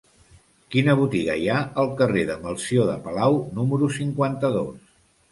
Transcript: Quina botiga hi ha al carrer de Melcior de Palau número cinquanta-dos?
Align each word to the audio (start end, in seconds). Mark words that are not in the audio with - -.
Quina 0.75 0.93
botiga 0.99 1.33
hi 1.41 1.43
ha 1.49 1.57
al 1.83 1.91
carrer 1.99 2.23
de 2.29 2.37
Melcior 2.45 2.87
de 2.91 2.95
Palau 3.03 3.37
número 3.59 3.91
cinquanta-dos? 3.99 4.81